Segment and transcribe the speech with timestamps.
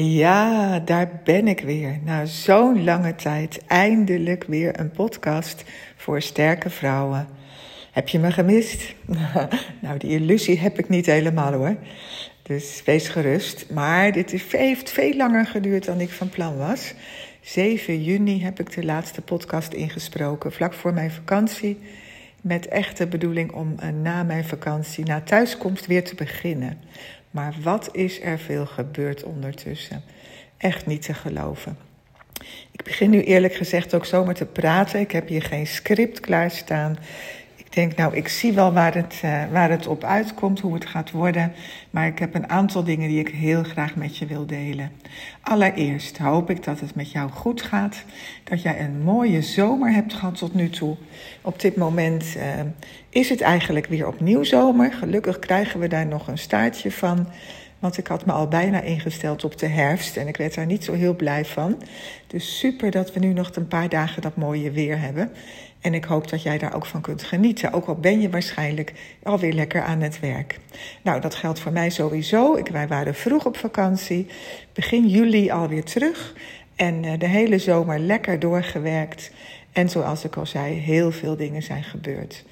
[0.00, 1.98] Ja, daar ben ik weer.
[2.04, 5.64] Na zo'n lange tijd eindelijk weer een podcast
[5.96, 7.28] voor sterke vrouwen.
[7.92, 8.94] Heb je me gemist?
[9.82, 11.76] nou, die illusie heb ik niet helemaal hoor.
[12.42, 13.70] Dus wees gerust.
[13.70, 16.94] Maar dit heeft veel langer geduurd dan ik van plan was.
[17.40, 21.78] 7 juni heb ik de laatste podcast ingesproken, vlak voor mijn vakantie.
[22.40, 26.78] Met echte bedoeling om eh, na mijn vakantie, na thuiskomst, weer te beginnen.
[27.38, 30.02] Maar wat is er veel gebeurd ondertussen?
[30.56, 31.78] Echt niet te geloven.
[32.70, 35.00] Ik begin nu eerlijk gezegd ook zomaar te praten.
[35.00, 36.98] Ik heb hier geen script klaarstaan.
[37.78, 41.10] Denk, nou, ik zie wel waar het, uh, waar het op uitkomt, hoe het gaat
[41.10, 41.52] worden.
[41.90, 44.92] Maar ik heb een aantal dingen die ik heel graag met je wil delen.
[45.40, 48.04] Allereerst hoop ik dat het met jou goed gaat.
[48.44, 50.96] Dat jij een mooie zomer hebt gehad tot nu toe.
[51.42, 52.42] Op dit moment uh,
[53.08, 54.92] is het eigenlijk weer opnieuw zomer.
[54.92, 57.26] Gelukkig krijgen we daar nog een staartje van.
[57.78, 60.84] Want ik had me al bijna ingesteld op de herfst en ik werd daar niet
[60.84, 61.82] zo heel blij van.
[62.26, 65.30] Dus super dat we nu nog een paar dagen dat mooie weer hebben.
[65.88, 67.72] En ik hoop dat jij daar ook van kunt genieten.
[67.72, 70.58] Ook al ben je waarschijnlijk alweer lekker aan het werk.
[71.02, 72.54] Nou, dat geldt voor mij sowieso.
[72.54, 74.26] Ik, wij waren vroeg op vakantie.
[74.72, 76.34] Begin juli alweer terug.
[76.76, 79.30] En uh, de hele zomer lekker doorgewerkt.
[79.72, 82.44] En zoals ik al zei, heel veel dingen zijn gebeurd.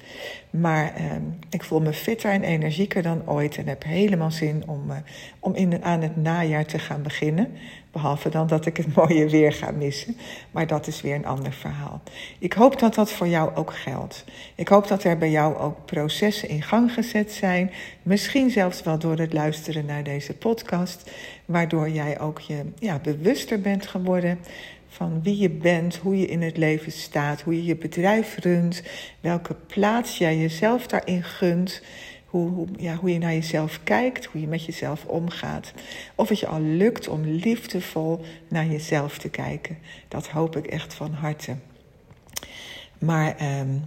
[0.49, 1.11] Maar uh,
[1.49, 3.57] ik voel me fitter en energieker dan ooit.
[3.57, 4.95] En heb helemaal zin om, uh,
[5.39, 7.57] om in, aan het najaar te gaan beginnen.
[7.97, 10.17] Behalve dan dat ik het mooie weer ga missen.
[10.51, 12.01] Maar dat is weer een ander verhaal.
[12.39, 14.25] Ik hoop dat dat voor jou ook geldt.
[14.55, 17.71] Ik hoop dat er bij jou ook processen in gang gezet zijn.
[18.03, 21.11] Misschien zelfs wel door het luisteren naar deze podcast.
[21.45, 24.39] Waardoor jij ook je ja, bewuster bent geworden
[24.87, 28.83] van wie je bent, hoe je in het leven staat, hoe je je bedrijf runt,
[29.19, 31.81] welke plaats jij jezelf daarin gunt,
[32.27, 32.67] hoe,
[33.11, 35.73] je naar jezelf kijkt, hoe je met jezelf omgaat.
[36.15, 39.77] Of het je al lukt om liefdevol naar jezelf te kijken.
[40.07, 41.55] Dat hoop ik echt van harte.
[42.99, 43.85] Maar um,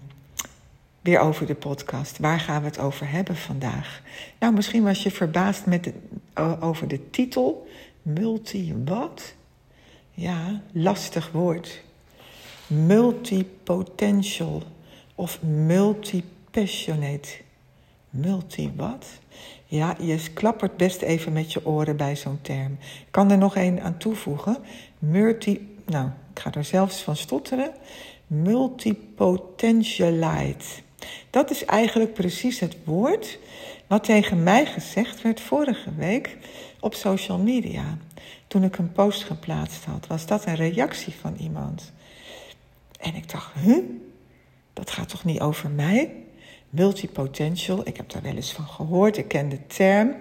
[1.00, 2.18] weer over de podcast.
[2.18, 4.02] Waar gaan we het over hebben vandaag?
[4.38, 5.92] Nou, misschien was je verbaasd met
[6.60, 7.68] over de titel.
[8.02, 9.34] Multi-wat?
[10.10, 11.82] Ja, lastig woord.
[12.66, 14.62] Multipotential
[15.14, 17.28] of multipassionate.
[18.10, 19.06] Multi wat?
[19.64, 22.72] Ja, je klappert best even met je oren bij zo'n term.
[22.80, 24.56] Ik kan er nog één aan toevoegen.
[24.98, 27.72] Multi, nou, ik ga er zelfs van stotteren.
[28.26, 30.64] Multipotentialite.
[31.30, 33.38] Dat is eigenlijk precies het woord
[33.86, 36.36] wat tegen mij gezegd werd vorige week
[36.80, 37.98] op social media.
[38.46, 41.92] Toen ik een post geplaatst had, was dat een reactie van iemand.
[43.00, 43.84] En ik dacht, huh?
[44.72, 46.12] Dat gaat toch niet over mij?
[46.70, 49.16] Multipotential, ik heb daar wel eens van gehoord.
[49.16, 50.14] Ik ken de term.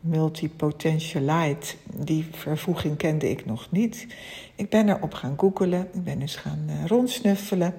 [0.00, 4.06] Multipotentialite, die vervoeging kende ik nog niet.
[4.54, 7.74] Ik ben erop gaan googelen, ik ben eens gaan uh, rondsnuffelen.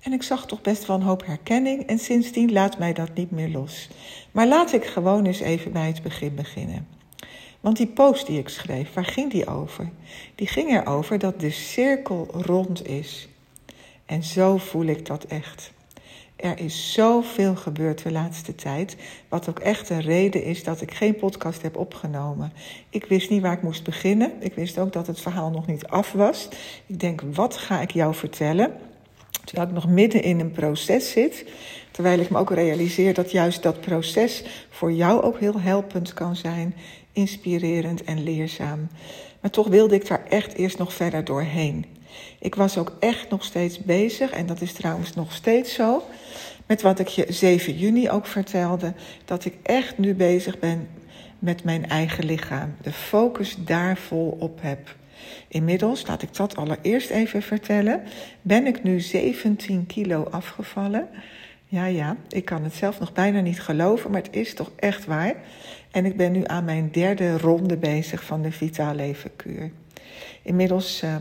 [0.00, 3.30] En ik zag toch best wel een hoop herkenning en sindsdien laat mij dat niet
[3.30, 3.88] meer los.
[4.30, 6.86] Maar laat ik gewoon eens even bij het begin beginnen.
[7.60, 9.90] Want die post die ik schreef, waar ging die over?
[10.34, 13.28] Die ging erover dat de cirkel rond is.
[14.06, 15.72] En zo voel ik dat echt.
[16.40, 18.96] Er is zoveel gebeurd de laatste tijd,
[19.28, 22.52] wat ook echt een reden is dat ik geen podcast heb opgenomen.
[22.90, 24.32] Ik wist niet waar ik moest beginnen.
[24.38, 26.48] Ik wist ook dat het verhaal nog niet af was.
[26.86, 28.72] Ik denk, wat ga ik jou vertellen?
[29.44, 31.44] Terwijl ik nog midden in een proces zit.
[31.90, 36.36] Terwijl ik me ook realiseer dat juist dat proces voor jou ook heel helpend kan
[36.36, 36.74] zijn,
[37.12, 38.88] inspirerend en leerzaam.
[39.40, 41.84] Maar toch wilde ik daar echt eerst nog verder doorheen.
[42.38, 46.02] Ik was ook echt nog steeds bezig, en dat is trouwens nog steeds zo,
[46.66, 48.92] met wat ik je 7 juni ook vertelde,
[49.24, 50.88] dat ik echt nu bezig ben
[51.38, 52.74] met mijn eigen lichaam.
[52.82, 54.96] De focus daar vol op heb.
[55.48, 58.02] Inmiddels, laat ik dat allereerst even vertellen,
[58.42, 61.08] ben ik nu 17 kilo afgevallen.
[61.64, 65.04] Ja, ja, ik kan het zelf nog bijna niet geloven, maar het is toch echt
[65.04, 65.34] waar.
[65.90, 69.70] En ik ben nu aan mijn derde ronde bezig van de Vitaal Leven Kuur.
[70.42, 71.14] Inmiddels uh,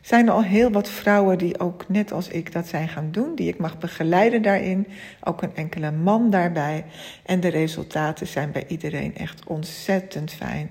[0.00, 3.34] zijn er al heel wat vrouwen die ook net als ik dat zijn gaan doen,
[3.34, 4.86] die ik mag begeleiden daarin.
[5.20, 6.84] Ook een enkele man daarbij.
[7.22, 10.70] En de resultaten zijn bij iedereen echt ontzettend fijn.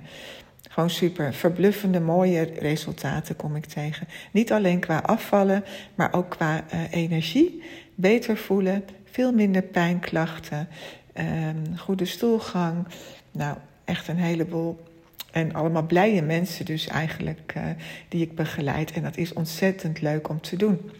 [0.70, 1.34] Gewoon super.
[1.34, 4.08] Verbluffende, mooie resultaten kom ik tegen.
[4.32, 5.64] Niet alleen qua afvallen,
[5.96, 7.64] maar ook qua uh, energie.
[7.96, 10.68] Beter voelen, veel minder pijnklachten,
[11.16, 11.26] uh,
[11.78, 12.88] goede stoelgang.
[13.32, 14.80] Nou, echt een heleboel
[15.34, 17.64] en allemaal blije mensen dus eigenlijk uh,
[18.10, 18.92] die ik begeleid.
[18.92, 20.92] En dat is ontzettend leuk om te doen.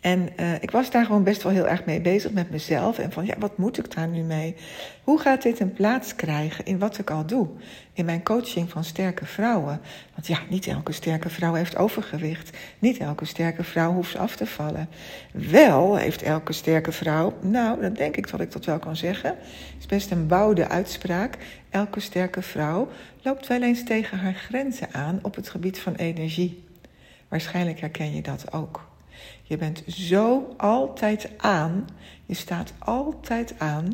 [0.00, 2.98] En uh, ik was daar gewoon best wel heel erg mee bezig met mezelf.
[2.98, 4.56] En van, ja, wat moet ik daar nu mee?
[5.04, 7.48] Hoe gaat dit een plaats krijgen in wat ik al doe?
[7.92, 9.80] In mijn coaching van sterke vrouwen.
[10.14, 12.56] Want ja, niet elke sterke vrouw heeft overgewicht.
[12.78, 14.88] Niet elke sterke vrouw hoeft af te vallen.
[15.32, 19.36] Wel heeft elke sterke vrouw, nou, dat denk ik dat ik dat wel kan zeggen.
[19.78, 21.38] is best een bouwde uitspraak.
[21.70, 22.88] Elke sterke vrouw
[23.22, 26.64] loopt wel eens tegen haar grenzen aan op het gebied van energie.
[27.28, 28.89] Waarschijnlijk herken je dat ook.
[29.50, 31.86] Je bent zo altijd aan.
[32.26, 33.92] Je staat altijd aan.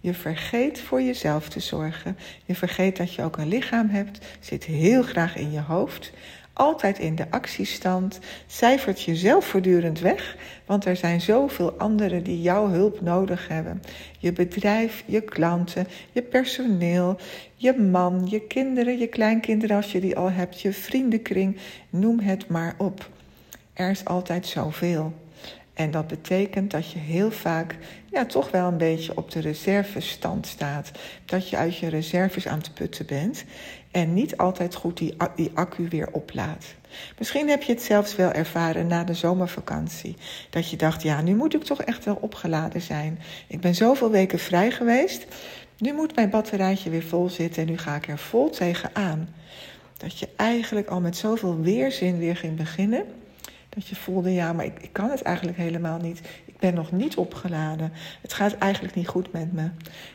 [0.00, 2.16] Je vergeet voor jezelf te zorgen.
[2.44, 4.26] Je vergeet dat je ook een lichaam hebt.
[4.40, 6.12] Zit heel graag in je hoofd.
[6.52, 8.18] Altijd in de actiestand.
[8.46, 10.36] Cijfert jezelf voortdurend weg.
[10.64, 13.82] Want er zijn zoveel anderen die jouw hulp nodig hebben.
[14.18, 17.16] Je bedrijf, je klanten, je personeel,
[17.54, 21.56] je man, je kinderen, je kleinkinderen als je die al hebt, je vriendenkring.
[21.90, 23.14] Noem het maar op.
[23.76, 25.12] Er is altijd zoveel.
[25.74, 27.76] En dat betekent dat je heel vaak
[28.10, 30.90] ja, toch wel een beetje op de reservestand staat.
[31.24, 33.44] Dat je uit je reserves aan het putten bent
[33.90, 36.74] en niet altijd goed die, die accu weer oplaadt.
[37.18, 40.16] Misschien heb je het zelfs wel ervaren na de zomervakantie.
[40.50, 43.18] Dat je dacht, ja, nu moet ik toch echt wel opgeladen zijn.
[43.46, 45.26] Ik ben zoveel weken vrij geweest.
[45.78, 49.28] Nu moet mijn batterijtje weer vol zitten en nu ga ik er vol tegenaan.
[49.96, 53.06] Dat je eigenlijk al met zoveel weerzin weer ging beginnen
[53.76, 56.20] dat je voelde, ja, maar ik, ik kan het eigenlijk helemaal niet.
[56.44, 57.92] Ik ben nog niet opgeladen.
[58.20, 59.68] Het gaat eigenlijk niet goed met me.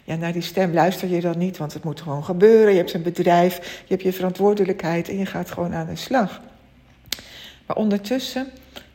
[0.03, 2.71] Ja, naar die stem luister je dan niet, want het moet gewoon gebeuren.
[2.71, 6.41] Je hebt een bedrijf, je hebt je verantwoordelijkheid en je gaat gewoon aan de slag.
[7.65, 8.47] Maar ondertussen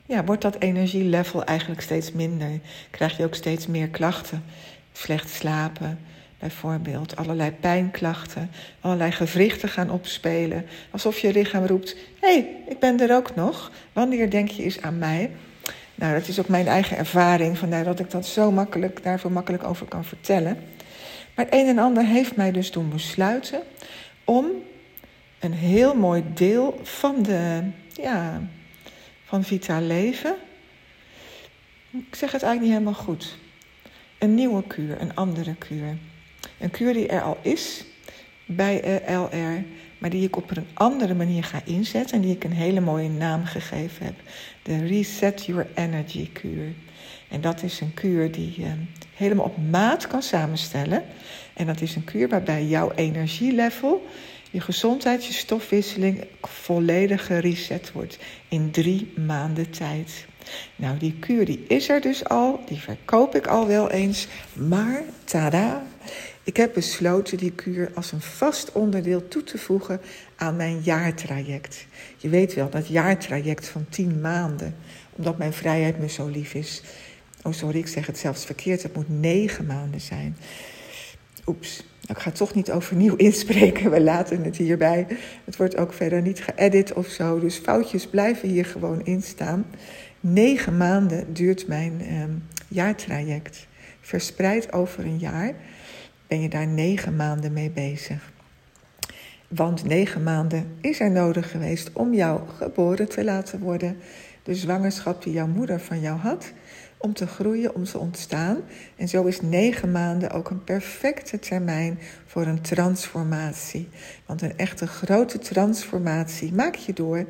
[0.06, 2.60] ja, wordt dat energielevel eigenlijk steeds minder.
[2.90, 4.44] Krijg je ook steeds meer klachten.
[4.92, 5.98] Slecht slapen,
[6.38, 7.16] bijvoorbeeld.
[7.16, 8.50] Allerlei pijnklachten,
[8.80, 10.66] allerlei gewrichten gaan opspelen.
[10.90, 13.70] Alsof je lichaam roept: hé, hey, ik ben er ook nog.
[13.92, 15.30] Wanneer denk je eens aan mij?
[15.94, 19.64] Nou, dat is ook mijn eigen ervaring, vandaar dat ik dat zo makkelijk, daarvoor makkelijk
[19.64, 20.58] over kan vertellen.
[21.34, 23.62] Maar het een en ander heeft mij dus doen besluiten
[24.24, 24.46] om
[25.38, 27.62] een heel mooi deel van de,
[27.92, 28.40] ja,
[29.24, 30.34] van Vita Leven.
[31.90, 33.36] Ik zeg het eigenlijk niet helemaal goed.
[34.18, 35.96] Een nieuwe kuur, een andere kuur.
[36.58, 37.84] Een kuur die er al is
[38.46, 39.64] bij eh, LR,
[39.98, 43.08] maar die ik op een andere manier ga inzetten en die ik een hele mooie
[43.08, 44.14] naam gegeven heb.
[44.62, 46.72] De Reset Your Energy kuur.
[47.28, 48.72] En dat is een kuur die je
[49.14, 51.04] helemaal op maat kan samenstellen.
[51.54, 54.06] En dat is een kuur waarbij jouw energielevel,
[54.50, 58.19] je gezondheid, je stofwisseling volledig gereset wordt
[58.49, 60.26] in drie maanden tijd.
[60.76, 65.02] Nou, die kuur die is er dus al, die verkoop ik al wel eens, maar
[65.25, 65.82] tada,
[66.43, 70.00] ik heb besloten die kuur als een vast onderdeel toe te voegen
[70.37, 71.87] aan mijn jaartraject.
[72.16, 74.75] Je weet wel, dat jaartraject van 10 maanden,
[75.12, 76.82] omdat mijn vrijheid me zo lief is.
[77.42, 78.82] Oh, sorry, ik zeg het zelfs verkeerd.
[78.82, 80.37] Het moet negen maanden zijn.
[81.46, 83.90] Oeps, ik ga toch niet overnieuw inspreken.
[83.90, 85.06] We laten het hierbij.
[85.44, 87.38] Het wordt ook verder niet geëdit of zo.
[87.40, 89.66] Dus foutjes blijven hier gewoon in staan.
[90.28, 92.31] Negen maanden duurt mijn ehm,
[92.69, 93.67] jaartraject.
[94.00, 95.55] Verspreid over een jaar
[96.26, 98.32] ben je daar negen maanden mee bezig.
[99.49, 103.96] Want negen maanden is er nodig geweest om jou geboren te laten worden.
[104.43, 106.52] De zwangerschap die jouw moeder van jou had,
[106.96, 108.61] om te groeien, om te ontstaan.
[108.96, 113.88] En zo is negen maanden ook een perfecte termijn voor een transformatie.
[114.26, 117.26] Want een echte grote transformatie maak je door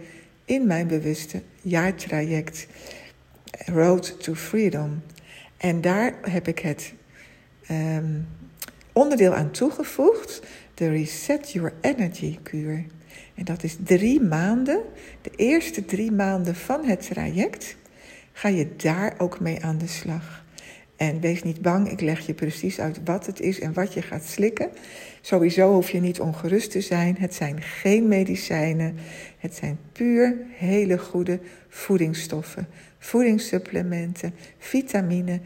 [0.47, 2.67] in mijn bewuste jaartraject
[3.65, 5.03] Road to Freedom.
[5.57, 6.93] En daar heb ik het
[7.71, 8.26] um,
[8.93, 10.43] onderdeel aan toegevoegd,
[10.75, 12.85] de Reset Your Energy kuur.
[13.35, 14.83] En dat is drie maanden,
[15.23, 17.76] de eerste drie maanden van het traject,
[18.33, 20.45] ga je daar ook mee aan de slag.
[20.97, 24.03] En wees niet bang, ik leg je precies uit wat het is en wat je
[24.03, 24.71] gaat slikken.
[25.26, 27.16] Sowieso hoef je niet ongerust te zijn.
[27.18, 28.97] Het zijn geen medicijnen.
[29.38, 32.68] Het zijn puur hele goede voedingsstoffen
[33.06, 35.40] voedingssupplementen, vitamine,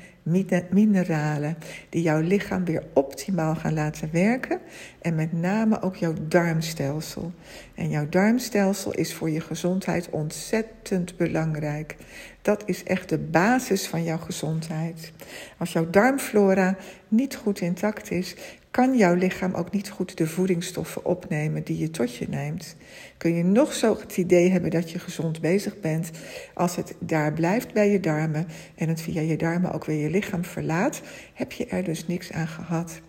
[0.70, 1.56] mineralen,
[1.88, 4.60] die jouw lichaam weer optimaal gaan laten werken.
[5.02, 7.32] En met name ook jouw darmstelsel.
[7.75, 11.96] En jouw darmstelsel is voor je gezondheid ontzettend belangrijk.
[12.42, 15.12] Dat is echt de basis van jouw gezondheid.
[15.58, 16.76] Als jouw darmflora
[17.08, 18.34] niet goed intact is,
[18.70, 22.76] kan jouw lichaam ook niet goed de voedingsstoffen opnemen die je tot je neemt.
[23.16, 26.10] Kun je nog zo het idee hebben dat je gezond bezig bent,
[26.54, 30.10] als het daar blijft bij je darmen en het via je darmen ook weer je
[30.10, 31.00] lichaam verlaat,
[31.34, 33.00] heb je er dus niks aan gehad.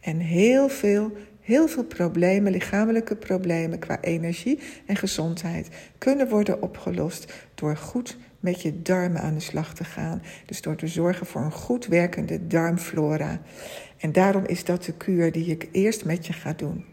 [0.00, 7.32] En heel veel, heel veel problemen, lichamelijke problemen qua energie en gezondheid, kunnen worden opgelost
[7.54, 8.16] door goed
[8.46, 10.22] met je darmen aan de slag te gaan.
[10.46, 13.40] Dus door te zorgen voor een goed werkende darmflora.
[13.98, 16.84] En daarom is dat de kuur die ik eerst met je ga doen.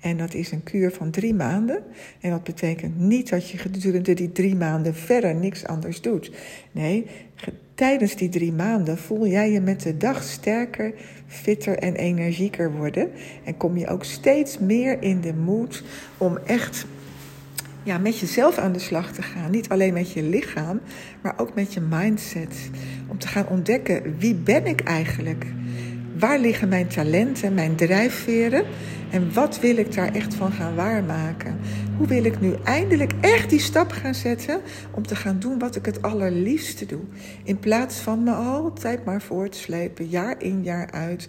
[0.00, 1.82] En dat is een kuur van drie maanden.
[2.20, 6.32] En dat betekent niet dat je gedurende die drie maanden verder niks anders doet.
[6.72, 7.06] Nee,
[7.74, 10.92] tijdens die drie maanden voel jij je met de dag sterker,
[11.26, 13.10] fitter en energieker worden.
[13.44, 15.82] En kom je ook steeds meer in de moed
[16.18, 16.86] om echt
[17.82, 19.50] ja, met jezelf aan de slag te gaan.
[19.50, 20.80] Niet alleen met je lichaam,
[21.22, 22.70] maar ook met je mindset.
[23.08, 25.46] Om te gaan ontdekken wie ben ik eigenlijk?
[26.18, 28.64] Waar liggen mijn talenten, mijn drijfveren?
[29.10, 31.58] En wat wil ik daar echt van gaan waarmaken?
[31.96, 34.60] Hoe wil ik nu eindelijk echt die stap gaan zetten
[34.90, 37.00] om te gaan doen wat ik het allerliefste doe?
[37.44, 41.28] In plaats van me altijd maar voortslepen, jaar in jaar uit.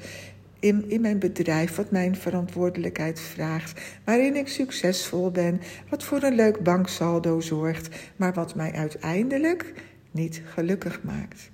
[0.62, 6.36] In, in mijn bedrijf, wat mijn verantwoordelijkheid vraagt, waarin ik succesvol ben, wat voor een
[6.36, 9.74] leuk banksaldo zorgt, maar wat mij uiteindelijk
[10.12, 11.51] niet gelukkig maakt.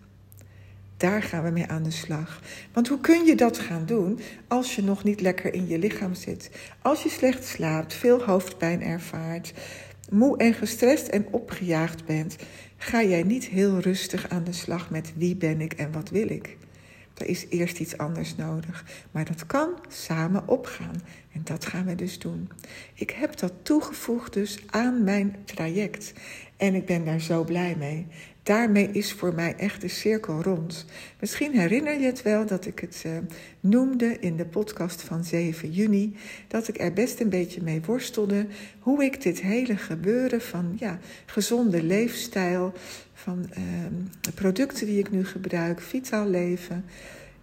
[0.97, 2.41] Daar gaan we mee aan de slag.
[2.73, 6.13] Want hoe kun je dat gaan doen als je nog niet lekker in je lichaam
[6.13, 6.49] zit?
[6.81, 9.53] Als je slecht slaapt, veel hoofdpijn ervaart,
[10.09, 12.35] moe en gestrest en opgejaagd bent,
[12.77, 16.29] ga jij niet heel rustig aan de slag met wie ben ik en wat wil
[16.29, 16.57] ik.
[17.17, 21.01] Er is eerst iets anders nodig, maar dat kan samen opgaan.
[21.33, 22.49] En dat gaan we dus doen.
[22.93, 26.13] Ik heb dat toegevoegd dus aan mijn traject.
[26.57, 28.07] En ik ben daar zo blij mee
[28.47, 30.85] daarmee is voor mij echt de cirkel rond.
[31.19, 33.11] Misschien herinner je het wel dat ik het uh,
[33.59, 36.15] noemde in de podcast van 7 juni.
[36.47, 38.47] Dat ik er best een beetje mee worstelde.
[38.79, 42.73] Hoe ik dit hele gebeuren van ja, gezonde leefstijl.
[43.13, 43.45] Van
[44.21, 46.85] de producten die ik nu gebruik, vitaal leven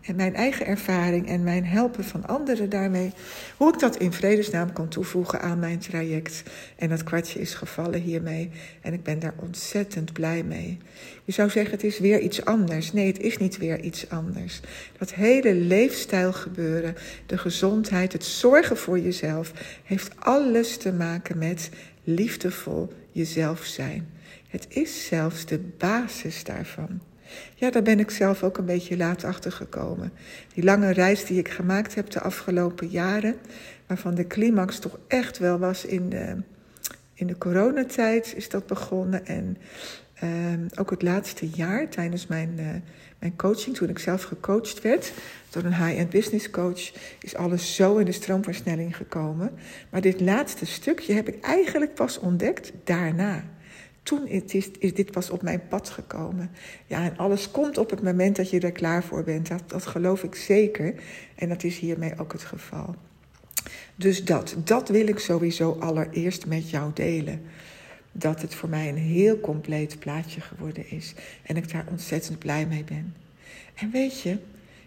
[0.06, 3.12] en mijn eigen ervaring en mijn helpen van anderen daarmee,
[3.56, 6.42] hoe ik dat in vredesnaam kan toevoegen aan mijn traject.
[6.76, 10.78] En dat kwartje is gevallen hiermee en ik ben daar ontzettend blij mee.
[11.24, 12.92] Je zou zeggen, het is weer iets anders.
[12.92, 14.60] Nee, het is niet weer iets anders.
[14.98, 16.94] Dat hele leefstijl gebeuren,
[17.26, 19.52] de gezondheid, het zorgen voor jezelf,
[19.84, 21.70] heeft alles te maken met
[22.04, 24.08] liefdevol jezelf zijn.
[24.48, 27.00] Het is zelfs de basis daarvan.
[27.54, 30.12] Ja, daar ben ik zelf ook een beetje laat achter gekomen.
[30.54, 33.36] Die lange reis die ik gemaakt heb de afgelopen jaren,
[33.86, 36.36] waarvan de climax toch echt wel was in de,
[37.14, 39.26] in de coronatijd, is dat begonnen.
[39.26, 39.56] En
[40.24, 40.30] uh,
[40.78, 42.66] ook het laatste jaar tijdens mijn, uh,
[43.18, 45.12] mijn coaching, toen ik zelf gecoacht werd
[45.50, 49.50] door een high-end business coach, is alles zo in de stroomversnelling gekomen.
[49.90, 53.44] Maar dit laatste stukje heb ik eigenlijk pas ontdekt daarna
[54.04, 56.50] toen is, is dit pas op mijn pad gekomen.
[56.86, 59.48] Ja, en alles komt op het moment dat je er klaar voor bent.
[59.48, 60.94] Dat, dat geloof ik zeker.
[61.34, 62.94] En dat is hiermee ook het geval.
[63.96, 67.42] Dus dat, dat wil ik sowieso allereerst met jou delen.
[68.12, 71.14] Dat het voor mij een heel compleet plaatje geworden is.
[71.42, 73.14] En ik daar ontzettend blij mee ben.
[73.74, 74.38] En weet je,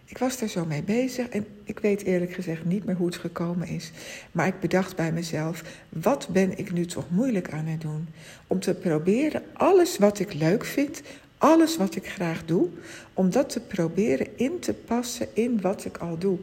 [0.10, 3.16] ik was daar zo mee bezig en ik weet eerlijk gezegd niet meer hoe het
[3.16, 3.92] gekomen is.
[4.32, 8.08] Maar ik bedacht bij mezelf, wat ben ik nu toch moeilijk aan het doen?
[8.48, 11.02] Om te proberen alles wat ik leuk vind,
[11.38, 12.70] alles wat ik graag doe,
[13.14, 16.38] om dat te proberen in te passen in wat ik al doe.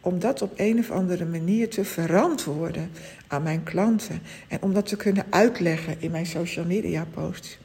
[0.00, 2.90] Om dat op een of andere manier te verantwoorden
[3.26, 7.58] aan mijn klanten en om dat te kunnen uitleggen in mijn social media posts.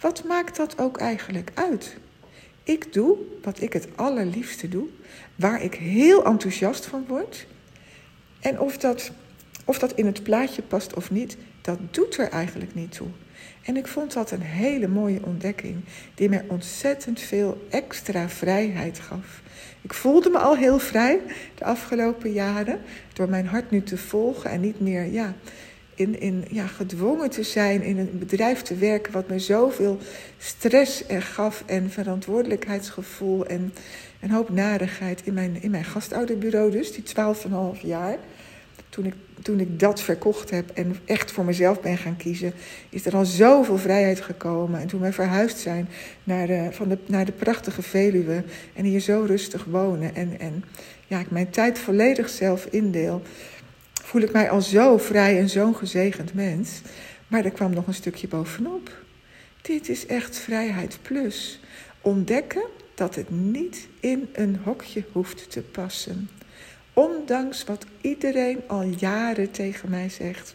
[0.00, 1.96] Wat maakt dat ook eigenlijk uit?
[2.64, 4.88] Ik doe wat ik het allerliefste doe,
[5.36, 7.46] waar ik heel enthousiast van word.
[8.40, 9.10] En of dat,
[9.64, 13.08] of dat in het plaatje past of niet, dat doet er eigenlijk niet toe.
[13.62, 15.76] En ik vond dat een hele mooie ontdekking,
[16.14, 19.42] die mij ontzettend veel extra vrijheid gaf.
[19.82, 21.20] Ik voelde me al heel vrij
[21.54, 22.80] de afgelopen jaren
[23.12, 25.34] door mijn hart nu te volgen en niet meer ja,
[25.94, 29.98] in, in, ja, gedwongen te zijn in een bedrijf te werken wat me zoveel
[30.38, 33.72] stress er gaf en verantwoordelijkheidsgevoel en
[34.20, 37.04] een hoop narigheid in mijn, in mijn gastouderbureau, dus die
[37.76, 38.16] 12,5 jaar.
[38.88, 42.52] Toen ik, toen ik dat verkocht heb en echt voor mezelf ben gaan kiezen,
[42.88, 44.80] is er al zoveel vrijheid gekomen.
[44.80, 45.88] En toen wij verhuisd zijn
[46.24, 48.44] naar de, van de, naar de prachtige Veluwe
[48.74, 50.64] en hier zo rustig wonen en, en
[51.06, 53.22] ja, ik mijn tijd volledig zelf indeel,
[54.12, 56.80] voel ik mij al zo vrij en zo'n gezegend mens.
[57.28, 58.90] Maar er kwam nog een stukje bovenop.
[59.62, 61.60] Dit is echt vrijheid plus.
[62.00, 62.62] Ontdekken
[62.94, 66.28] dat het niet in een hokje hoeft te passen.
[66.92, 70.54] Ondanks wat iedereen al jaren tegen mij zegt.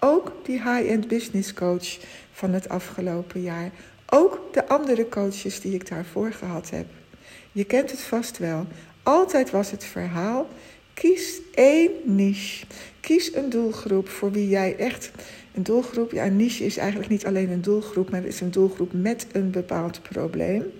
[0.00, 1.98] Ook die high-end business coach
[2.32, 3.70] van het afgelopen jaar.
[4.06, 6.86] Ook de andere coaches die ik daarvoor gehad heb.
[7.52, 8.66] Je kent het vast wel.
[9.02, 10.48] Altijd was het verhaal:
[10.96, 12.66] Kies één niche.
[13.00, 15.10] Kies een doelgroep voor wie jij echt.
[15.54, 18.92] Een doelgroep, ja, niche is eigenlijk niet alleen een doelgroep, maar het is een doelgroep
[18.92, 20.72] met een bepaald probleem.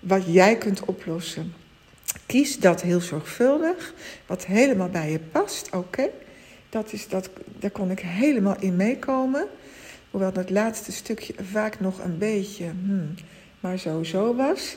[0.00, 1.52] Wat jij kunt oplossen.
[2.26, 3.94] Kies dat heel zorgvuldig,
[4.26, 5.68] wat helemaal bij je past.
[5.72, 6.08] Oké,
[6.68, 9.46] dat is dat, daar kon ik helemaal in meekomen.
[10.10, 13.14] Hoewel dat laatste stukje vaak nog een beetje, hmm,
[13.60, 14.76] maar sowieso was.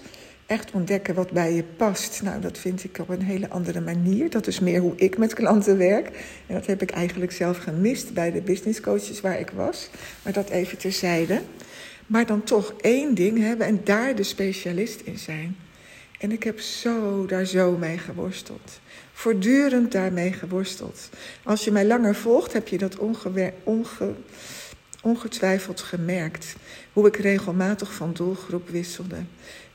[0.50, 2.22] Echt ontdekken wat bij je past.
[2.22, 4.29] Nou, dat vind ik op een hele andere manier.
[4.29, 6.08] Dat is meer hoe ik met klanten werk.
[6.48, 9.89] En dat heb ik eigenlijk zelf gemist bij de business coaches waar ik was.
[10.24, 11.41] Maar dat even terzijde.
[12.06, 15.56] Maar dan toch één ding hebben en daar de specialist in zijn.
[16.20, 18.79] En ik heb zo daar zo mee geworsteld.
[19.13, 21.10] Voortdurend daarmee geworsteld.
[21.44, 24.24] Als je mij langer volgt, heb je dat onge
[25.01, 26.56] ongetwijfeld gemerkt.
[26.94, 29.18] Hoe ik regelmatig van doelgroep wisselde.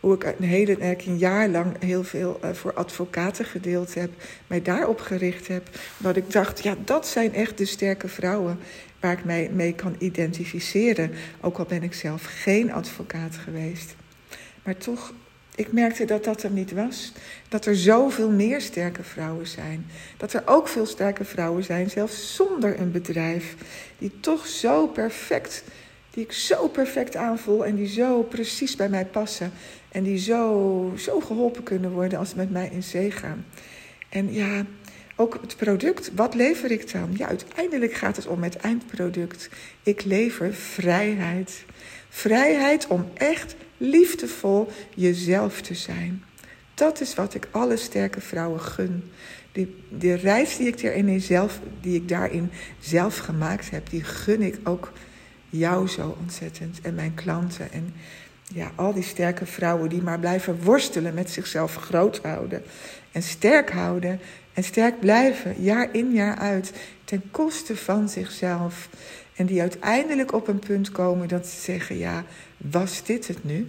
[0.05, 4.11] Hoe ik een, hele, een jaar lang heel veel uh, voor advocaten gedeeld heb.
[4.47, 5.69] Mij daarop gericht heb.
[5.99, 8.59] Dat ik dacht, ja, dat zijn echt de sterke vrouwen
[9.01, 11.11] waar ik mij mee kan identificeren.
[11.41, 13.95] Ook al ben ik zelf geen advocaat geweest.
[14.63, 15.13] Maar toch
[15.55, 17.13] ik merkte dat dat er niet was.
[17.49, 19.87] Dat er zoveel meer sterke vrouwen zijn.
[20.17, 23.55] Dat er ook veel sterke vrouwen zijn, zelfs zonder een bedrijf.
[23.99, 25.65] Die toch zo perfect,
[26.15, 29.53] die ik zo perfect aanvoel en die zo precies bij mij passen.
[29.89, 33.47] En die zo, zo geholpen kunnen worden als ze met mij in zee gaan.
[34.09, 34.65] En ja,
[35.17, 37.11] ook het product, wat lever ik dan?
[37.17, 39.49] Ja, uiteindelijk gaat het om het eindproduct.
[39.83, 41.65] Ik lever vrijheid.
[42.09, 46.25] Vrijheid om echt liefdevol jezelf te zijn.
[46.75, 49.11] Dat is wat ik alle sterke vrouwen gun.
[49.53, 54.43] Die, de reis die ik, daarin zelf, die ik daarin zelf gemaakt heb, die gun
[54.43, 54.93] ik ook
[55.59, 56.81] jou zo ontzettend.
[56.81, 57.73] En mijn klanten.
[57.73, 57.95] En
[58.49, 62.63] ja, al die sterke vrouwen die maar blijven worstelen met zichzelf groot houden.
[63.13, 64.21] En sterk houden.
[64.53, 66.73] En sterk blijven, jaar in jaar uit.
[67.05, 68.89] Ten koste van zichzelf.
[69.37, 72.25] En die uiteindelijk op een punt komen dat ze zeggen: Ja,
[72.57, 73.69] was dit het nu?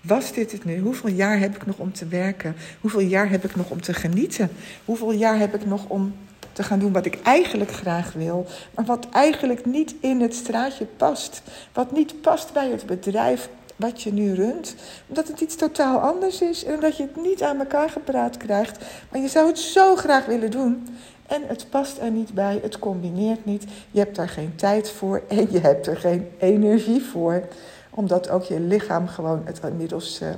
[0.00, 0.78] Was dit het nu?
[0.78, 2.56] Hoeveel jaar heb ik nog om te werken?
[2.80, 4.50] Hoeveel jaar heb ik nog om te genieten?
[4.84, 6.14] Hoeveel jaar heb ik nog om
[6.58, 10.84] te gaan doen wat ik eigenlijk graag wil, maar wat eigenlijk niet in het straatje
[10.84, 11.42] past?
[11.72, 14.74] Wat niet past bij het bedrijf wat je nu runt,
[15.08, 18.84] omdat het iets totaal anders is en omdat je het niet aan elkaar gepraat krijgt,
[19.10, 20.98] maar je zou het zo graag willen doen.
[21.26, 25.22] En het past er niet bij, het combineert niet, je hebt daar geen tijd voor
[25.28, 27.48] en je hebt er geen energie voor
[27.90, 30.28] omdat ook je lichaam gewoon het inmiddels uh,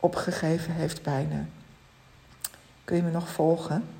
[0.00, 1.46] opgegeven heeft bijna.
[2.84, 3.93] Kun je me nog volgen?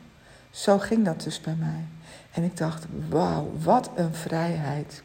[0.54, 1.84] Zo ging dat dus bij mij.
[2.32, 5.02] En ik dacht, wauw, wat een vrijheid.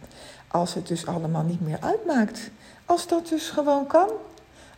[0.48, 2.40] Als het dus allemaal niet meer uitmaakt.
[2.86, 4.10] Als dat dus gewoon kan.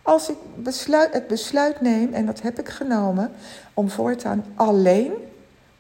[0.01, 3.31] Als ik besluit, het besluit neem, en dat heb ik genomen,
[3.73, 5.13] om voortaan alleen,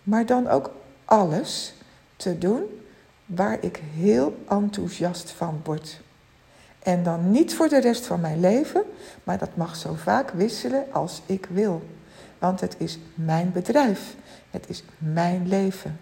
[0.03, 0.71] maar dan ook
[1.05, 1.73] alles
[2.15, 2.63] te doen
[3.25, 6.01] waar ik heel enthousiast van word.
[6.79, 8.83] En dan niet voor de rest van mijn leven,
[9.23, 11.81] maar dat mag zo vaak wisselen als ik wil.
[12.41, 14.15] Want het is mijn bedrijf.
[14.49, 15.99] Het is mijn leven.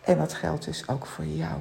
[0.00, 1.60] En dat geldt dus ook voor jou.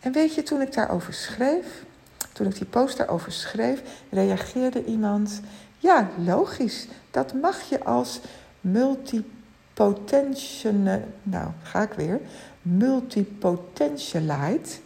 [0.00, 1.84] En weet je, toen ik daarover schreef,
[2.32, 5.40] toen ik die post daarover schreef, reageerde iemand:
[5.78, 8.20] Ja, logisch, dat mag je als
[8.60, 11.04] multipotential.
[11.22, 12.20] Nou, ga ik weer.
[12.62, 14.78] Multipotentialite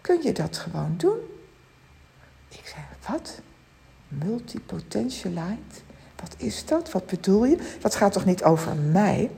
[0.00, 1.18] kun je dat gewoon doen.
[2.48, 3.40] Ik zei, wat?
[4.08, 5.86] Multipotentialite?
[6.20, 6.92] Wat is dat?
[6.92, 7.58] Wat bedoel je?
[7.80, 9.30] Dat gaat toch niet over mij?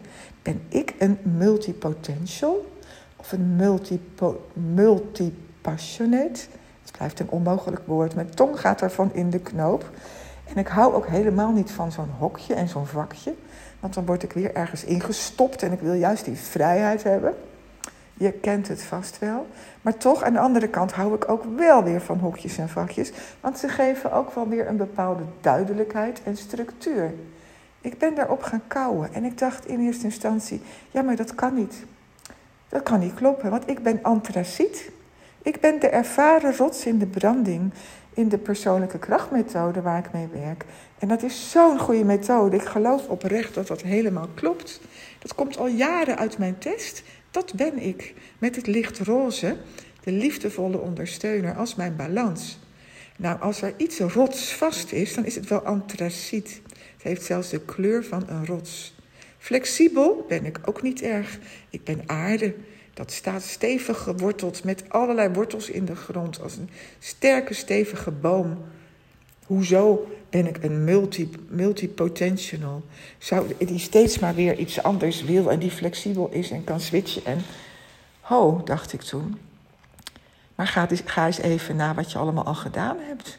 [0.42, 2.66] Ben ik een multipotential?
[3.16, 6.40] Of een multipo multipassionate?
[6.82, 8.14] Het blijft een onmogelijk woord.
[8.14, 9.90] Mijn tong gaat ervan in de knoop.
[10.44, 13.34] En ik hou ook helemaal niet van zo'n hokje en zo'n vakje.
[13.80, 17.34] Want dan word ik weer ergens ingestopt en ik wil juist die vrijheid hebben.
[18.20, 19.46] Je kent het vast wel.
[19.82, 23.12] Maar toch, aan de andere kant hou ik ook wel weer van hokjes en vakjes.
[23.40, 27.14] Want ze geven ook wel weer een bepaalde duidelijkheid en structuur.
[27.80, 31.54] Ik ben daarop gaan kouwen en ik dacht in eerste instantie: ja, maar dat kan
[31.54, 31.84] niet.
[32.68, 34.90] Dat kan niet kloppen, want ik ben antraciet.
[35.42, 37.72] Ik ben de ervaren rots in de branding,
[38.14, 40.64] in de persoonlijke krachtmethode waar ik mee werk.
[40.98, 42.56] En dat is zo'n goede methode.
[42.56, 44.80] Ik geloof oprecht dat dat helemaal klopt.
[45.18, 47.02] Dat komt al jaren uit mijn test.
[47.30, 49.56] Dat ben ik, met het licht roze,
[50.04, 52.58] de liefdevolle ondersteuner als mijn balans.
[53.16, 56.60] Nou, als er iets rotsvast is, dan is het wel antraciet.
[56.68, 58.94] Het heeft zelfs de kleur van een rots.
[59.38, 61.38] Flexibel ben ik ook niet erg.
[61.70, 62.54] Ik ben aarde.
[62.94, 68.64] Dat staat stevig geworteld met allerlei wortels in de grond, als een sterke, stevige boom.
[69.50, 72.82] Hoezo ben ik een multi, multipotential?
[73.18, 77.24] Zou, die steeds maar weer iets anders wil en die flexibel is en kan switchen.
[77.24, 77.42] En
[78.20, 79.38] ho, dacht ik toen.
[80.54, 83.38] Maar ga, ga eens even na wat je allemaal al gedaan hebt.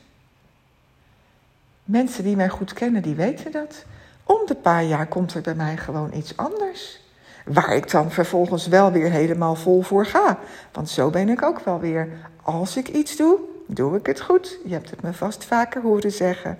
[1.84, 3.86] Mensen die mij goed kennen, die weten dat.
[4.24, 7.00] Om de paar jaar komt er bij mij gewoon iets anders.
[7.46, 10.40] Waar ik dan vervolgens wel weer helemaal vol voor ga.
[10.72, 12.10] Want zo ben ik ook wel weer.
[12.42, 13.40] Als ik iets doe,
[13.74, 14.58] doe ik het goed.
[14.66, 16.58] Je hebt het me vast vaker horen zeggen.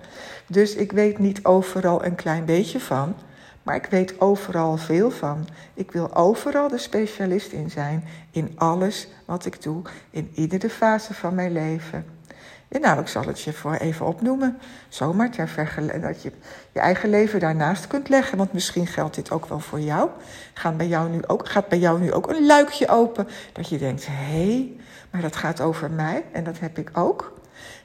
[0.48, 3.16] Dus ik weet niet overal een klein beetje van.
[3.64, 5.48] Maar ik weet overal veel van.
[5.74, 8.04] Ik wil overal de specialist in zijn.
[8.32, 9.82] In alles wat ik doe.
[10.10, 12.06] In iedere fase van mijn leven.
[12.68, 14.58] En nou, ik zal het je voor even opnoemen.
[14.90, 16.32] Zomaar ter vergelijking dat je
[16.72, 18.38] je eigen leven daarnaast kunt leggen.
[18.38, 20.10] Want misschien geldt dit ook wel voor jou.
[20.54, 23.28] Gaat bij jou nu ook, gaat bij jou nu ook een luikje open.
[23.54, 24.76] Dat je denkt, hé, hey,
[25.12, 27.40] maar dat gaat over mij en dat heb ik ook.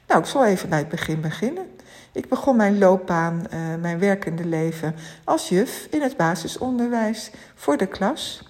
[0.07, 1.65] Nou, ik zal even bij het begin beginnen.
[2.11, 7.87] Ik begon mijn loopbaan, uh, mijn werkende leven als juf in het basisonderwijs voor de
[7.87, 8.43] klas.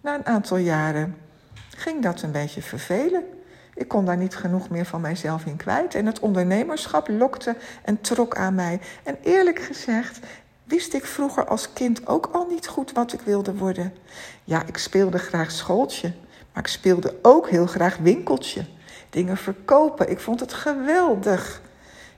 [0.00, 1.16] Na een aantal jaren
[1.76, 3.24] ging dat een beetje vervelen.
[3.74, 5.94] Ik kon daar niet genoeg meer van mijzelf in kwijt.
[5.94, 8.80] En het ondernemerschap lokte en trok aan mij.
[9.04, 10.18] En eerlijk gezegd
[10.64, 13.94] wist ik vroeger als kind ook al niet goed wat ik wilde worden.
[14.44, 16.12] Ja, ik speelde graag schooltje,
[16.58, 18.64] maar ik speelde ook heel graag winkeltje.
[19.10, 21.62] Dingen verkopen, ik vond het geweldig.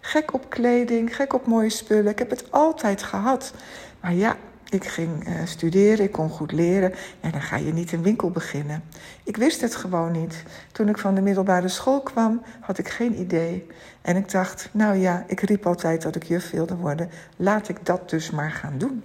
[0.00, 2.12] Gek op kleding, gek op mooie spullen.
[2.12, 3.52] Ik heb het altijd gehad.
[4.00, 4.36] Maar ja,
[4.68, 6.94] ik ging uh, studeren, ik kon goed leren.
[7.20, 8.82] En dan ga je niet een winkel beginnen.
[9.24, 10.42] Ik wist het gewoon niet.
[10.72, 13.66] Toen ik van de middelbare school kwam, had ik geen idee.
[14.02, 17.10] En ik dacht, nou ja, ik riep altijd dat ik juf wilde worden.
[17.36, 19.02] Laat ik dat dus maar gaan doen.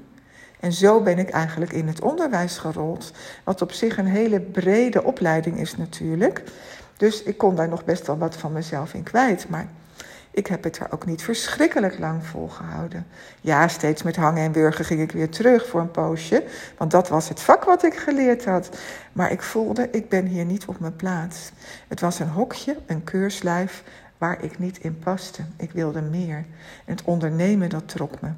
[0.59, 3.11] En zo ben ik eigenlijk in het onderwijs gerold.
[3.43, 6.43] Wat op zich een hele brede opleiding is natuurlijk.
[6.97, 9.49] Dus ik kon daar nog best wel wat van mezelf in kwijt.
[9.49, 9.67] Maar
[10.35, 13.07] ik heb het er ook niet verschrikkelijk lang volgehouden.
[13.41, 16.43] Ja, steeds met hangen en wurgen ging ik weer terug voor een poosje.
[16.77, 18.69] Want dat was het vak wat ik geleerd had.
[19.13, 21.51] Maar ik voelde, ik ben hier niet op mijn plaats.
[21.87, 23.83] Het was een hokje, een keurslijf,
[24.17, 25.41] waar ik niet in paste.
[25.57, 26.45] Ik wilde meer.
[26.85, 28.29] Het ondernemen, dat trok me.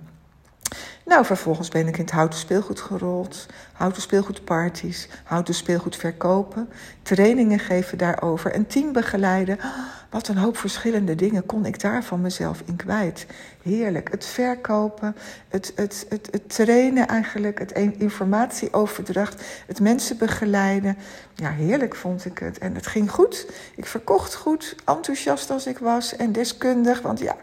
[1.07, 3.45] Nou, vervolgens ben ik in het houten speelgoed gerold.
[3.73, 6.69] Houten speelgoedparties, houten speelgoed verkopen.
[7.01, 8.55] Trainingen geven daarover.
[8.55, 9.57] Een team begeleiden.
[10.09, 13.25] Wat een hoop verschillende dingen kon ik daar van mezelf in kwijt.
[13.63, 14.11] Heerlijk.
[14.11, 15.15] Het verkopen,
[15.47, 20.97] het, het, het, het trainen eigenlijk, het informatieoverdracht, het mensen begeleiden.
[21.35, 22.57] Ja, heerlijk vond ik het.
[22.57, 23.51] En het ging goed.
[23.75, 27.01] Ik verkocht goed, enthousiast als ik was en deskundig.
[27.01, 27.35] Want ja,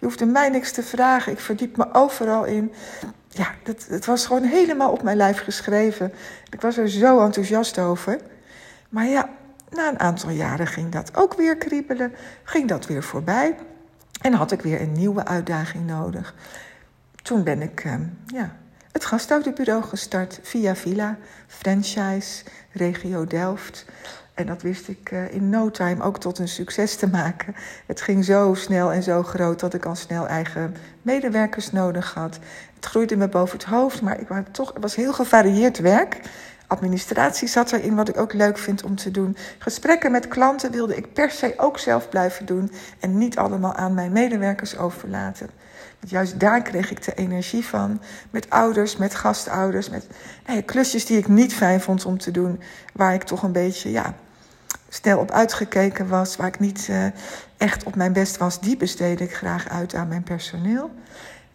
[0.00, 1.32] je hoefde mij niks te vragen.
[1.32, 2.72] Ik verdiep me overal in.
[3.32, 6.12] Ja, het, het was gewoon helemaal op mijn lijf geschreven.
[6.50, 8.20] Ik was er zo enthousiast over.
[8.88, 9.28] Maar ja,
[9.70, 13.56] na een aantal jaren ging dat ook weer kriebelen, ging dat weer voorbij.
[14.20, 16.34] En had ik weer een nieuwe uitdaging nodig.
[17.22, 17.94] Toen ben ik uh,
[18.26, 18.56] ja,
[18.92, 23.84] het gastouderbureau gestart via Villa, franchise, regio Delft.
[24.34, 27.54] En dat wist ik uh, in no time ook tot een succes te maken.
[27.86, 32.38] Het ging zo snel en zo groot dat ik al snel eigen medewerkers nodig had.
[32.74, 36.20] Het groeide me boven het hoofd, maar ik was toch, het was heel gevarieerd werk.
[36.70, 39.36] Administratie zat erin, wat ik ook leuk vind om te doen.
[39.58, 43.94] Gesprekken met klanten wilde ik per se ook zelf blijven doen en niet allemaal aan
[43.94, 45.50] mijn medewerkers overlaten.
[46.06, 48.00] Juist daar kreeg ik de energie van.
[48.30, 50.06] Met ouders, met gastouders, met
[50.64, 52.60] klusjes die ik niet fijn vond om te doen.
[52.92, 54.14] Waar ik toch een beetje ja,
[54.88, 56.36] snel op uitgekeken was.
[56.36, 57.06] Waar ik niet uh,
[57.56, 58.60] echt op mijn best was.
[58.60, 60.90] Die besteedde ik graag uit aan mijn personeel.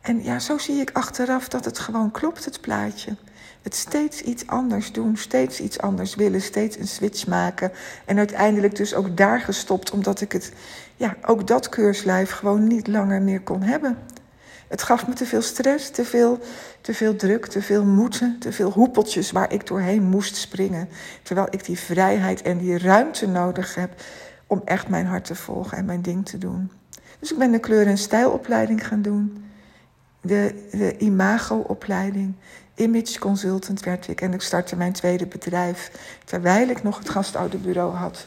[0.02, 3.16] En ja, zo zie ik achteraf dat het gewoon klopt, het plaatje.
[3.66, 7.72] Het steeds iets anders doen, steeds iets anders willen, steeds een switch maken.
[8.06, 10.52] En uiteindelijk dus ook daar gestopt, omdat ik het,
[10.96, 13.98] ja, ook dat keurslijf gewoon niet langer meer kon hebben.
[14.68, 16.40] Het gaf me te veel stress, te veel,
[16.82, 20.90] te veel druk, te veel moeten, te veel hoepeltjes waar ik doorheen moest springen.
[21.24, 24.02] Terwijl ik die vrijheid en die ruimte nodig heb
[24.48, 26.72] om echt mijn hart te volgen en mijn ding te doen.
[27.20, 29.46] Dus ik ben de kleur- en stijlopleiding gaan doen
[30.26, 32.34] de, de imago-opleiding.
[32.76, 35.92] Image consultant werd ik en ik startte mijn tweede bedrijf
[36.26, 38.26] terwijl ik nog het gastouderbureau had.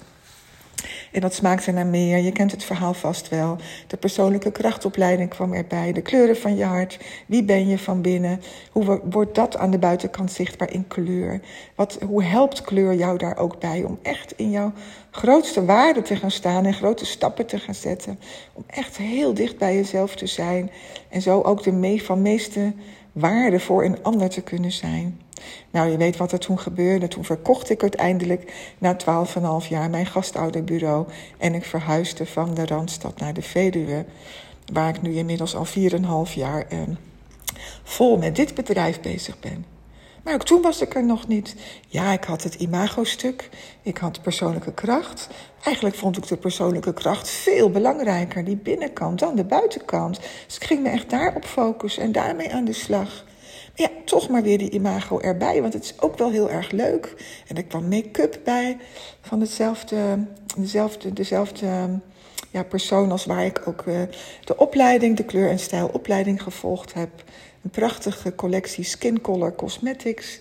[1.12, 2.18] En dat smaakte naar meer.
[2.18, 3.56] Je kent het verhaal vast wel.
[3.87, 5.92] De persoonlijke krachtopleiding kwam erbij.
[5.92, 6.98] De kleuren van je hart.
[7.26, 8.40] Wie ben je van binnen?
[8.72, 11.40] Hoe wordt dat aan de buitenkant zichtbaar in kleur?
[11.74, 14.72] Wat, hoe helpt kleur jou daar ook bij om echt in jouw
[15.11, 18.18] grootste waarde te gaan staan en grote stappen te gaan zetten?
[18.52, 20.70] Om echt heel dicht bij jezelf te zijn.
[21.08, 22.72] En zo ook de van meeste
[23.18, 25.20] waarde voor een ander te kunnen zijn.
[25.70, 27.09] Nou, je weet wat er toen gebeurde.
[27.09, 28.96] Toen verkocht ik uiteindelijk na
[29.62, 31.07] 12,5 jaar mijn gastouderbureau.
[31.38, 34.04] En ik verhuisde van de Randstad naar de Veluwe.
[34.72, 36.78] waar ik nu inmiddels al 4,5 jaar uh,
[37.83, 39.78] vol met dit bedrijf bezig ben.
[40.29, 41.55] Maar ook toen was ik er nog niet.
[41.87, 43.49] Ja, ik had het imago-stuk.
[43.83, 45.29] Ik had persoonlijke kracht.
[45.62, 50.21] Eigenlijk vond ik de persoonlijke kracht veel belangrijker, die binnenkant, dan de buitenkant.
[50.47, 53.25] Dus ik ging me echt daarop focussen en daarmee aan de slag.
[53.77, 56.71] Maar ja, toch maar weer die imago erbij, want het is ook wel heel erg
[56.71, 57.14] leuk.
[57.47, 58.77] En er kwam make-up bij
[59.21, 62.01] van hetzelfde, dezelfde, dezelfde
[62.51, 64.01] ja, persoon als waar ik ook uh,
[64.45, 67.11] de opleiding, de kleur- en stijlopleiding gevolgd heb.
[67.62, 70.38] Een prachtige collectie Skin Color Cosmetics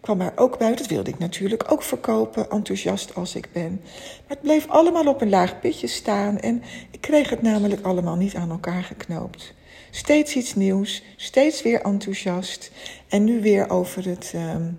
[0.00, 0.74] kwam er ook bij.
[0.74, 3.80] Dat wilde ik natuurlijk ook verkopen, enthousiast als ik ben.
[3.82, 8.16] Maar het bleef allemaal op een laag pitje staan en ik kreeg het namelijk allemaal
[8.16, 9.54] niet aan elkaar geknoopt.
[9.90, 12.70] Steeds iets nieuws, steeds weer enthousiast.
[13.08, 14.78] En nu weer over het, um,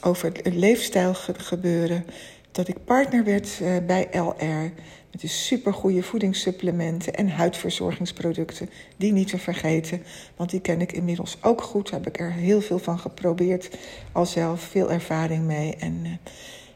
[0.00, 2.06] over het leefstijl gebeuren.
[2.52, 4.72] Dat ik partner werd uh, bij LR.
[5.14, 8.70] Met de supergoeie voedingssupplementen en huidverzorgingsproducten.
[8.96, 10.02] Die niet te vergeten,
[10.36, 11.90] want die ken ik inmiddels ook goed.
[11.90, 13.78] Daar heb ik er heel veel van geprobeerd.
[14.12, 15.76] Al zelf veel ervaring mee.
[15.76, 16.10] En uh,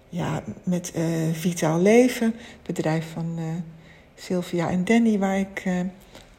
[0.09, 2.35] ja, met uh, Vitaal Leven,
[2.67, 3.45] bedrijf van uh,
[4.15, 5.63] Sylvia en Danny, waar ik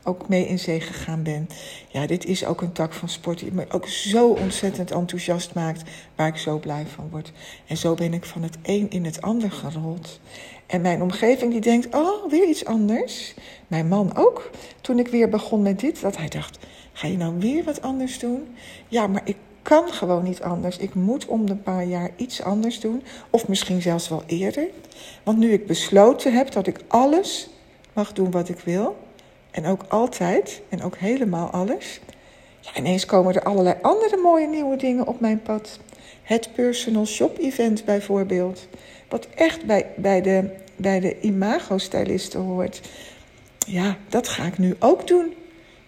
[0.10, 1.48] ook mee in zee gegaan ben.
[1.88, 5.84] Ja, dit is ook een tak van sport die me ook zo ontzettend enthousiast maakt,
[6.16, 7.32] waar ik zo blij van word.
[7.68, 10.20] En zo ben ik van het een in het ander gerold.
[10.68, 13.34] En mijn omgeving die denkt, oh, weer iets anders.
[13.68, 14.50] Mijn man ook,
[14.82, 16.58] toen ik weer begon met dit, dat hij dacht,
[16.94, 18.48] ga je nou weer wat anders doen?
[18.88, 20.78] Ja, maar ik kan gewoon niet anders.
[20.78, 23.04] Ik moet om de paar jaar iets anders doen.
[23.30, 24.68] Of misschien zelfs wel eerder.
[25.24, 27.50] Want nu ik besloten heb dat ik alles
[27.94, 28.98] mag doen wat ik wil.
[29.52, 30.62] En ook altijd.
[30.70, 32.00] En ook helemaal alles.
[32.60, 35.80] Ja, ineens komen er allerlei andere mooie nieuwe dingen op mijn pad.
[36.22, 38.68] Het personal shop event bijvoorbeeld.
[39.10, 42.82] Wat echt bij, bij de, bij de imago-stylisten hoort.
[43.68, 45.34] Ja, dat ga ik nu ook doen.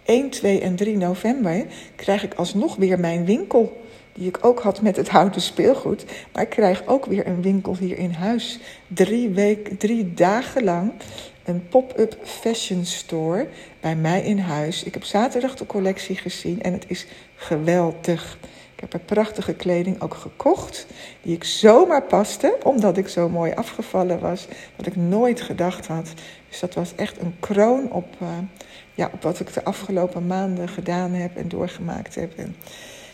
[0.04, 3.82] 1, 2 en 3 november krijg ik alsnog weer mijn winkel.
[4.14, 6.06] Die ik ook had met het houten speelgoed.
[6.34, 8.60] Maar ik krijg ook weer een winkel hier in huis.
[8.88, 10.92] Drie, week, drie dagen lang
[11.46, 13.48] een pop-up fashion store
[13.80, 14.84] bij mij in huis.
[14.84, 18.38] Ik heb zaterdag de collectie gezien en het is geweldig.
[18.76, 20.86] Ik heb een prachtige kleding ook gekocht,
[21.22, 26.14] die ik zomaar paste, omdat ik zo mooi afgevallen was, wat ik nooit gedacht had.
[26.50, 28.28] Dus dat was echt een kroon op, uh,
[28.94, 32.32] ja, op wat ik de afgelopen maanden gedaan heb en doorgemaakt heb.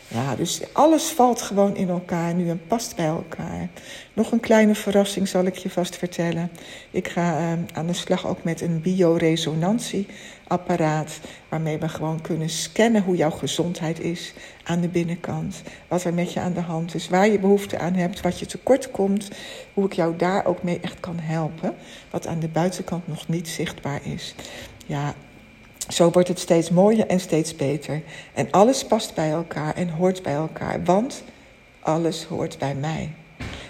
[0.08, 3.70] Ja, dus alles valt gewoon in elkaar nu en past bij elkaar.
[4.13, 6.52] Nog een kleine verrassing zal ik je vast vertellen.
[6.91, 11.20] Ik ga uh, aan de slag ook met een bioresonantieapparaat.
[11.50, 15.62] Waarmee we gewoon kunnen scannen hoe jouw gezondheid is aan de binnenkant.
[15.88, 18.46] Wat er met je aan de hand is, waar je behoefte aan hebt, wat je
[18.46, 19.30] tekort komt.
[19.74, 21.76] Hoe ik jou daar ook mee echt kan helpen.
[22.10, 24.36] Wat aan de buitenkant nog niet zichtbaar is.
[24.86, 25.13] Ja,
[25.88, 28.02] zo wordt het steeds mooier en steeds beter.
[28.34, 31.23] En alles past bij elkaar en hoort bij elkaar, want
[31.80, 33.13] alles hoort bij mij.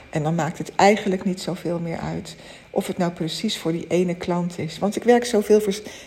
[0.09, 2.35] En dan maakt het eigenlijk niet zoveel meer uit
[2.69, 4.79] of het nou precies voor die ene klant is.
[4.79, 5.61] Want ik werk zoveel,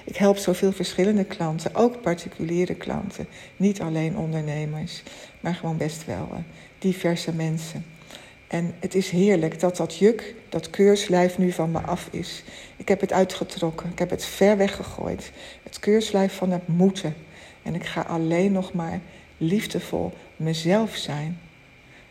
[0.04, 3.26] ik help zoveel verschillende klanten, ook particuliere klanten.
[3.56, 5.02] Niet alleen ondernemers,
[5.40, 6.38] maar gewoon best wel eh,
[6.78, 7.84] diverse mensen.
[8.48, 12.42] En het is heerlijk dat dat juk, dat keurslijf nu van me af is.
[12.76, 15.32] Ik heb het uitgetrokken, ik heb het ver weggegooid.
[15.70, 17.14] Het keurslijf van het moeten.
[17.62, 19.00] En ik ga alleen nog maar
[19.36, 21.38] liefdevol mezelf zijn.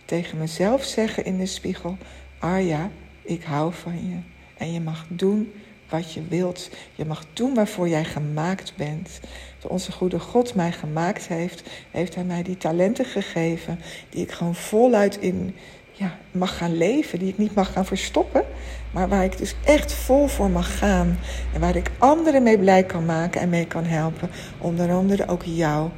[0.06, 1.98] Tegen mezelf zeggen in de spiegel:
[2.40, 2.90] Arja,
[3.22, 4.18] ik hou van je.
[4.58, 5.54] En je mag doen
[5.90, 6.70] wat je wilt.
[6.96, 9.20] Je mag doen waarvoor jij gemaakt bent.
[9.58, 13.80] Toen onze goede God mij gemaakt heeft, heeft hij mij die talenten gegeven.
[14.10, 15.56] Die ik gewoon voluit in
[15.92, 18.46] ja, mag gaan leven, die ik niet mag gaan verstoppen,
[18.92, 21.18] maar waar ik dus echt vol voor mag gaan
[21.54, 25.44] en waar ik anderen mee blij kan maken en mee kan helpen, onder andere ook
[25.44, 25.90] jou.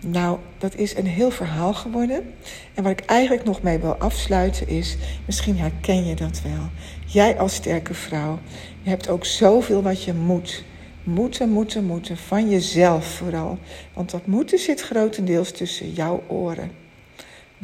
[0.00, 2.34] Nou, dat is een heel verhaal geworden.
[2.74, 4.96] En wat ik eigenlijk nog mee wil afsluiten is,
[5.26, 6.70] misschien herken je dat wel.
[7.06, 8.38] Jij als sterke vrouw,
[8.82, 10.64] je hebt ook zoveel wat je moet.
[11.02, 13.58] Moeten, moeten, moeten, van jezelf vooral.
[13.94, 16.85] Want dat moeten zit grotendeels tussen jouw oren.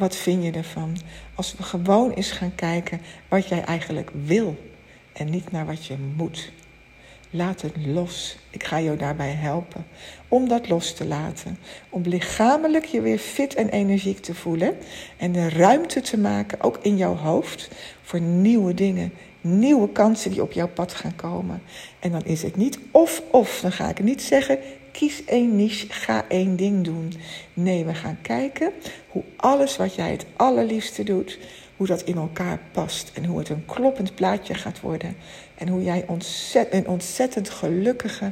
[0.03, 0.97] Wat vind je ervan?
[1.35, 4.57] Als we gewoon eens gaan kijken wat jij eigenlijk wil
[5.13, 6.51] en niet naar wat je moet.
[7.29, 8.37] Laat het los.
[8.49, 9.85] Ik ga jou daarbij helpen
[10.27, 11.57] om dat los te laten.
[11.89, 14.77] Om lichamelijk je weer fit en energiek te voelen.
[15.17, 17.69] En de ruimte te maken, ook in jouw hoofd,
[18.01, 19.13] voor nieuwe dingen.
[19.41, 21.61] Nieuwe kansen die op jouw pad gaan komen.
[21.99, 23.59] En dan is het niet of-of.
[23.61, 24.57] Dan ga ik niet zeggen,
[24.93, 27.13] kies één niche, ga één ding doen.
[27.53, 28.71] Nee, we gaan kijken
[29.07, 31.39] hoe alles wat jij het allerliefste doet,
[31.77, 33.11] hoe dat in elkaar past.
[33.13, 35.15] En hoe het een kloppend plaatje gaat worden.
[35.55, 36.05] En hoe jij
[36.71, 38.31] een ontzettend gelukkige,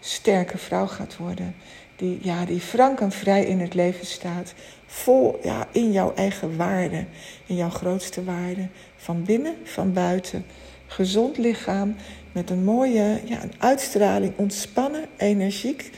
[0.00, 1.54] sterke vrouw gaat worden.
[1.96, 4.54] Die, ja, die frank en vrij in het leven staat.
[4.86, 7.04] Vol ja, in jouw eigen waarde.
[7.46, 8.68] In jouw grootste waarde.
[8.96, 10.44] Van binnen, van buiten.
[10.86, 11.96] Gezond lichaam.
[12.36, 14.32] Met een mooie ja, een uitstraling.
[14.36, 15.90] Ontspannen, energiek.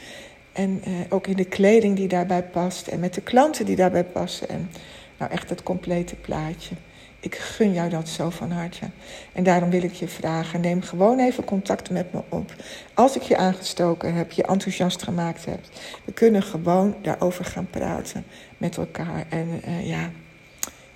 [0.52, 2.86] En eh, ook in de kleding die daarbij past.
[2.86, 4.48] En met de klanten die daarbij passen.
[4.48, 4.70] En
[5.18, 6.74] nou echt het complete plaatje.
[7.20, 8.90] Ik gun jou dat zo van harte.
[9.32, 12.54] En daarom wil ik je vragen: neem gewoon even contact met me op.
[12.94, 15.68] Als ik je aangestoken heb, je enthousiast gemaakt hebt,
[16.04, 18.24] we kunnen gewoon daarover gaan praten
[18.58, 19.26] met elkaar.
[19.28, 20.10] En uh, ja,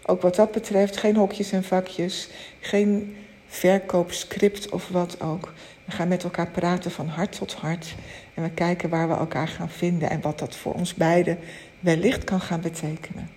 [0.07, 2.29] ook wat dat betreft, geen hokjes en vakjes,
[2.61, 3.17] geen
[3.53, 5.53] verkoopscript of wat ook.
[5.85, 7.95] We gaan met elkaar praten van hart tot hart.
[8.35, 11.39] En we kijken waar we elkaar gaan vinden en wat dat voor ons beiden
[11.81, 13.29] wellicht kan gaan betekenen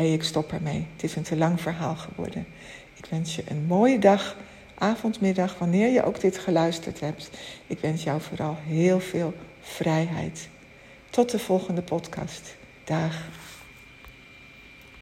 [0.00, 0.86] hey, ik stop ermee.
[0.92, 2.46] Het is een te lang verhaal geworden.
[2.94, 4.36] Ik wens je een mooie dag,
[4.74, 7.30] avond, middag, wanneer je ook dit geluisterd hebt.
[7.66, 10.48] Ik wens jou vooral heel veel vrijheid.
[11.10, 12.56] Tot de volgende podcast.
[12.84, 13.28] Dag.